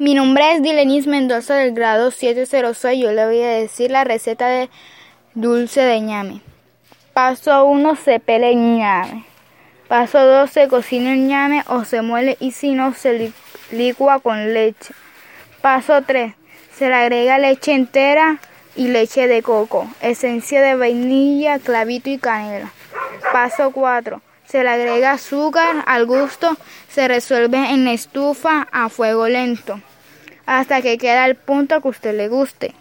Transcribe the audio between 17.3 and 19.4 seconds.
leche entera y leche